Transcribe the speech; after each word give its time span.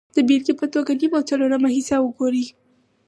د 0.15 0.17
بېلګې 0.27 0.53
په 0.59 0.65
توګه 0.73 0.91
نیم 0.99 1.11
او 1.17 1.23
څلورمه 1.29 1.69
حصه 1.75 1.95
وګورئ 2.01 2.45